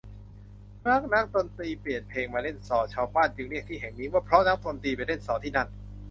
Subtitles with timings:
[0.81, 5.69] เมื่อนักดนตรีเปลี่ยนเพลงมาเล่นซอ ชาวบ้านจึงเรียกที่แห่งนี้ว่า เพราะนักดนตรีไปเล่นซอที่นั่น